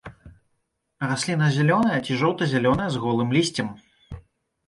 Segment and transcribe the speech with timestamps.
[1.09, 3.67] Расліна зялёная ці жоўта-зялёная з голым лісцем.